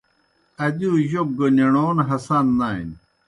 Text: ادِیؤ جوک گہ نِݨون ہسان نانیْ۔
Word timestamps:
ادِیؤ 0.65 0.95
جوک 1.09 1.29
گہ 1.37 1.47
نِݨون 1.55 1.97
ہسان 2.07 2.45
نانیْ۔ 2.57 2.95